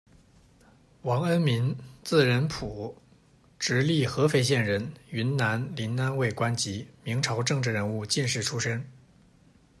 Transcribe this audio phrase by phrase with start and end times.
[1.03, 2.95] 王恩民，字仁溥，
[3.59, 8.83] 直隶合肥县人，云南临安卫官籍，明朝政治人物、进士出身。